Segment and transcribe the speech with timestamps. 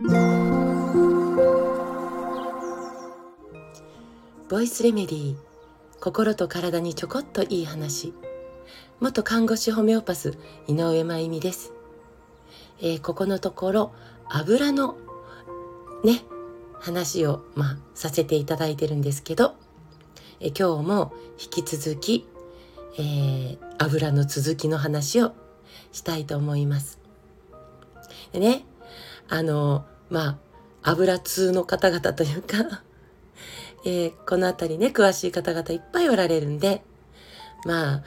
[0.00, 0.06] ボ
[4.60, 5.36] イスレメディー
[6.00, 8.14] 心と体にちょこっといい話。
[9.00, 10.38] 元看護師ホメオパス
[10.68, 11.72] 井上真由美です、
[12.80, 13.92] えー、ここのところ
[14.28, 14.96] 油の
[16.04, 16.22] ね
[16.78, 19.56] 話をまあさせていただいてるんですけど、
[20.38, 22.28] えー、今日も引き続き、
[22.98, 25.32] えー、油の続きの話を
[25.90, 27.00] したいと思います。
[28.30, 28.64] でね
[29.28, 30.38] あのまあ
[30.82, 32.82] 油通の方々というか
[33.84, 36.82] えー、この辺りね、詳しい方々いっぱいおられるんで、
[37.64, 38.02] まあ、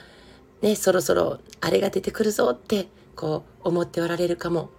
[0.62, 4.70] ね、そろそろあれが出てくるぞって、こう思っておられるかも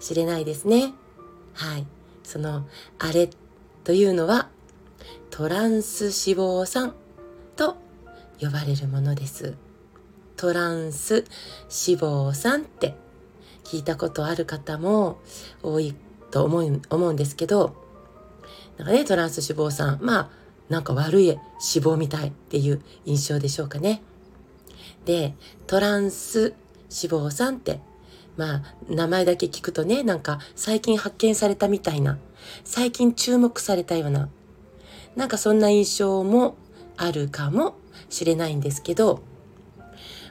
[0.00, 0.94] しれないですね。
[1.54, 1.86] はい。
[2.24, 2.66] その、
[2.98, 3.28] あれ
[3.84, 4.48] というのは、
[5.30, 6.94] トランス脂肪酸
[7.56, 7.76] と
[8.40, 9.54] 呼ばれるものです。
[10.36, 11.24] トランス
[11.68, 12.96] 脂肪酸って
[13.64, 15.18] 聞いたことある方も
[15.62, 15.94] 多い
[16.30, 17.74] と思う思うんですけど、
[18.78, 19.98] なんかね、トランス脂肪酸。
[20.02, 20.30] まあ、
[20.68, 24.02] なんか悪い脂肪みたいっていう印象でしょうかね。
[25.04, 25.34] で、
[25.66, 26.54] トランス
[26.90, 27.80] 脂肪酸って、
[28.36, 32.18] まあ、名前だけ聞くとね、なんか最近発見されたみたいな、
[32.64, 34.28] 最近注目されたような、
[35.16, 36.56] なんかそんな印象も
[36.96, 37.76] あるかも
[38.08, 39.22] しれないんですけど、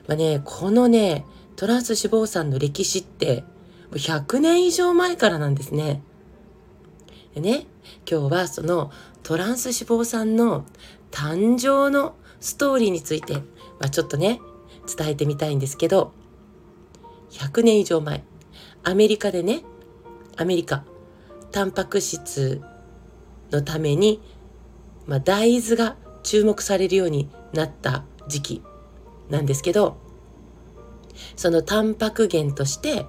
[0.08, 1.24] まあね、このね、
[1.56, 3.44] トランス脂肪酸の歴史って、
[3.92, 6.02] 100年以上前からなんですね。
[7.34, 7.66] でね、
[8.10, 8.90] 今日はその
[9.22, 10.64] トランス脂肪酸の
[11.10, 13.42] 誕生のストーリーについて、ま
[13.86, 14.40] あ、ちょっとね、
[14.96, 16.12] 伝えてみたいんですけど、
[17.30, 18.24] 100年以上前、
[18.82, 19.62] アメリカでね、
[20.36, 20.84] アメリカ、
[21.50, 22.62] タンパク質
[23.50, 24.20] のために、
[25.06, 28.62] まあ、大豆が注目されるようになった時期
[29.30, 29.96] なんですけど、
[31.36, 33.06] そのタンパク源として、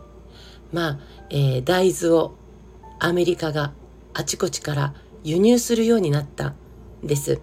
[0.72, 2.36] まあ、えー、大豆を
[3.00, 3.74] アメリカが
[4.14, 6.56] あちこちから輸入するようになったん
[7.04, 7.42] です。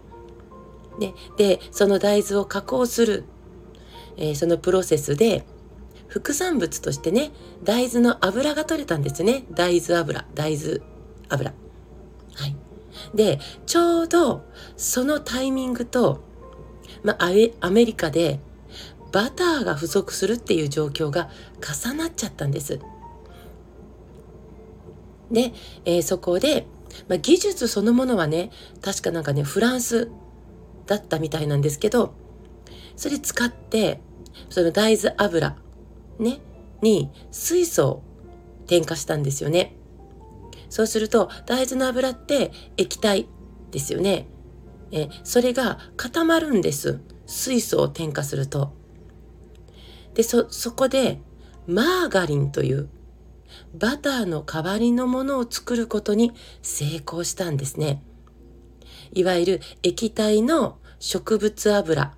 [0.98, 3.24] ででその大豆を加工する、
[4.16, 5.46] えー、そのプロセスで
[6.08, 7.30] 副産物としてね
[7.62, 10.80] 大豆の油が取れたんですね大豆油大豆
[11.28, 11.52] 油。
[12.34, 12.56] はい、
[13.14, 14.44] でちょうど
[14.76, 16.20] そのタイミングと、
[17.02, 18.40] まあ、アメリカで
[19.12, 22.80] バターが不足するっていう状況が重なっちゃったんです。
[25.30, 25.52] で、
[25.84, 26.66] えー、そこで、
[27.08, 28.50] まあ、技術そのものはね、
[28.82, 30.10] 確かなんかね、フランス
[30.86, 32.14] だったみたいなんですけど、
[32.96, 34.00] それ使って、
[34.48, 35.56] その大豆油、
[36.18, 36.40] ね、
[36.82, 38.02] に水素を
[38.66, 39.76] 添加したんですよね。
[40.68, 43.28] そうすると、大豆の油って液体
[43.70, 44.26] ですよね。
[44.92, 47.00] え、それが固まるんです。
[47.26, 48.79] 水素を添加すると。
[50.14, 51.20] で、そ、そこで、
[51.66, 52.88] マーガリンという
[53.74, 56.32] バターの代わりのものを作ることに
[56.62, 58.02] 成功したんですね。
[59.12, 62.14] いわゆる液体の植物油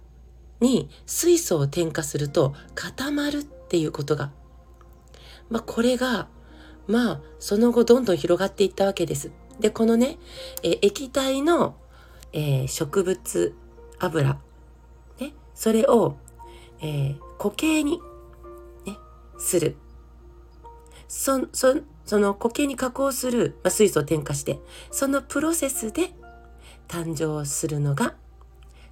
[0.60, 4.30] に水素を添加すると固まるっていうことが。
[5.50, 6.28] まあこれが、
[6.86, 9.30] まあその後どんどん広がっていったわけです。
[9.60, 10.18] で、このね、
[10.62, 11.76] え液体の、
[12.32, 13.54] えー、植物
[13.98, 14.38] 油、
[15.20, 16.16] ね、それを、
[16.80, 18.00] えー、固形に、
[18.86, 18.96] ね、
[19.36, 19.74] する。
[21.08, 24.60] そそその固形に加工する、まあ、水素を添加して
[24.92, 26.12] そのプロセスで
[26.88, 28.14] 誕生するのが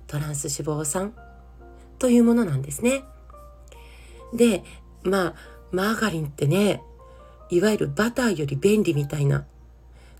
[0.07, 1.15] トランス脂肪酸
[1.99, 3.05] というものなんですね。
[4.35, 4.65] で
[5.05, 5.35] まあ
[5.71, 6.83] マーガリンってね
[7.51, 9.47] いわゆるバターより便利みたいな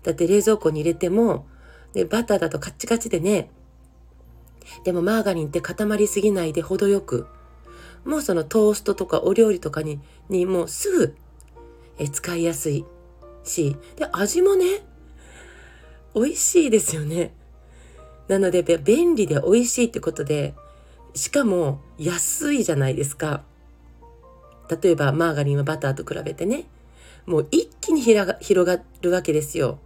[0.03, 1.45] だって冷蔵庫に入れても
[1.91, 3.49] でバターだとカッチカチでね
[4.85, 7.27] でもマーガリンって固まりすぎないで程よく
[8.05, 11.15] もうそのトーストとかお料理とかににもうすぐ
[12.09, 12.85] 使いやすい
[13.43, 14.65] し、で、味もね、
[16.15, 17.33] 美味しいですよね。
[18.27, 20.53] なので、便利で美味しいってことで、
[21.13, 23.43] しかも安いじゃないですか。
[24.81, 26.65] 例えば、マーガリンはバターと比べてね、
[27.25, 28.25] もう一気に広
[28.65, 29.79] がるわけですよ。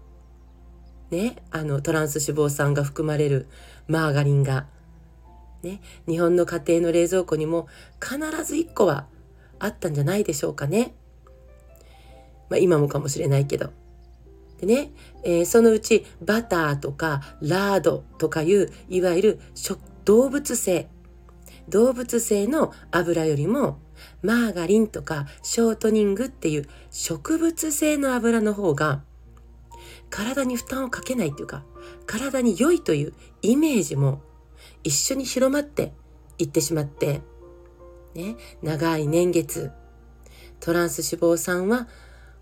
[1.11, 3.47] ね、あの、トランス脂肪酸が含まれる
[3.87, 4.67] マーガリンが。
[5.65, 7.67] ね、日本の家庭の冷蔵庫にも
[8.01, 9.07] 必ず1個は
[9.59, 10.93] あったんじゃないでしょうかね。
[12.49, 13.71] まあ、今もかもしれないけど。
[14.59, 14.91] でね、
[15.23, 19.39] えー、そのうちバターとかラードとかいういわゆる
[20.05, 20.87] 動物性
[21.67, 23.79] 動物性の油よりも
[24.21, 29.01] マーガリンとかショートニングっていう植物性の油の方が
[30.09, 31.63] 体に負担をかけないというか
[32.05, 34.21] 体に良いというイメージも
[34.85, 35.93] 一緒に広まって
[36.37, 37.21] いってしまって、
[38.13, 39.71] ね、長い年月
[40.59, 41.87] トランス脂肪酸は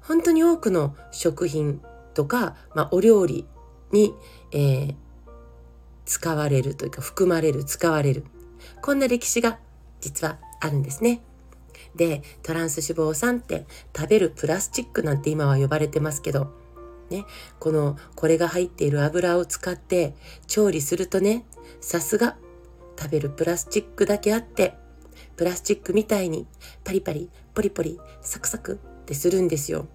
[0.02, 1.82] 本当に多くの食品
[2.14, 3.48] とか、まあ、お料理
[3.92, 4.14] に、
[4.52, 4.96] えー、
[6.06, 8.26] 使われるというか含まれる使われる
[8.82, 9.58] こんな歴史が
[10.02, 11.22] 実はあるんですね。
[11.96, 16.52] でトランス脂肪酸って食べるプラスチックなんて今は呼ばれてますけど
[17.10, 17.26] ね
[17.60, 20.16] このこれが入っている油を使って
[20.48, 21.46] 調理するとね
[21.82, 22.36] さすが
[22.98, 24.76] 食べるプラスチックだけあって
[25.36, 26.48] プラスチックみたいに
[26.84, 29.88] パリパリポリポリサクサクってするんですよ。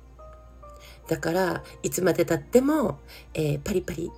[1.07, 2.99] だからいつまでたっても、
[3.33, 4.11] えー、パリパリ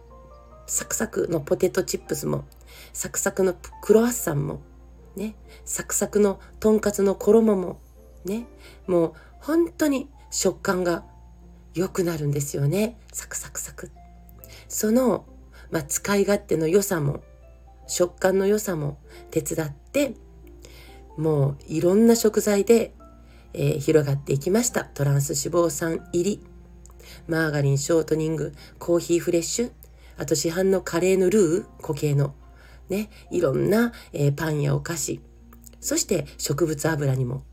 [0.67, 2.45] サクサクのポテトチップスも
[2.93, 4.61] サクサクのクロワッサンも
[5.15, 7.79] ねサクサクのとんかつの衣も
[8.25, 8.47] ね
[8.87, 11.05] もう本当に食感が
[11.75, 12.99] 良くなるんですよね。
[13.13, 13.91] サクサクサク。
[14.69, 15.27] その、
[15.71, 17.23] まあ、使い勝手の良さも
[17.87, 18.99] 食感の良さも
[19.31, 20.15] 手伝って
[21.17, 22.95] もういろんな食材で、
[23.53, 24.85] えー、広がっていきました。
[24.85, 26.47] トランス脂肪酸入り。
[27.27, 29.73] マーガリンショートニングコーヒーフレッシュ。
[30.17, 32.35] あと市販のカレーのルー固形の。
[32.89, 33.11] ね。
[33.31, 35.21] いろんな、えー、パンやお菓子。
[35.81, 37.45] そして植物油にも。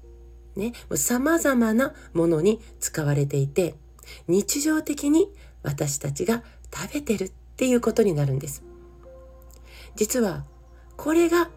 [0.56, 0.74] ね。
[0.96, 3.76] 様々なものに使われていて。
[4.28, 5.30] 日常的に
[5.64, 6.44] 私たちが
[6.74, 8.64] 食べてるっていうことになるんです
[9.96, 10.46] 実は
[10.96, 11.50] これが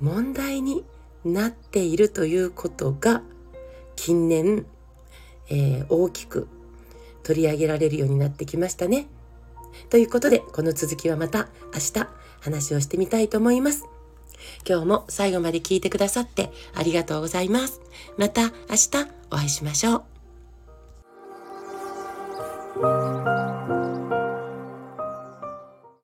[0.00, 0.84] 問題に
[1.24, 3.22] なっているということが
[3.96, 4.66] 近年、
[5.50, 6.48] えー、大きく
[7.22, 9.06] 取り上げられるようになってきましたね。
[9.90, 12.08] ということでこの続きはまた明日
[12.40, 13.86] 話をしてみたいと思います。
[14.66, 17.82] 今日も最後まで聞いてくださってありがとうございます。
[18.16, 18.48] また明
[18.90, 18.90] 日
[19.30, 20.09] お会いしましょう。